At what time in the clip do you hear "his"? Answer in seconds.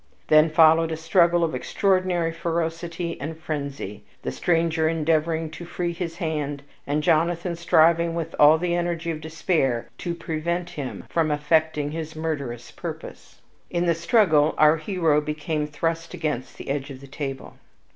5.93-6.17, 11.91-12.15